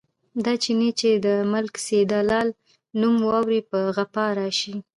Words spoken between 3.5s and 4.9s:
په غپا راشي.